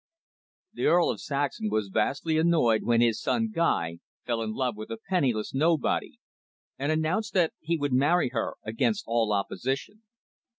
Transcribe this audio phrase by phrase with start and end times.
[0.73, 4.89] The Earl of Saxham was vastly annoyed when his son, Guy, fell in love with
[4.89, 6.17] a "penniless nobody,"
[6.79, 10.01] and announced that he would marry her against all opposition.